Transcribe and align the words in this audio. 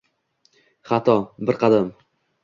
Хато– 0.91 1.15
бир 1.49 1.59
қадам. 1.65 1.93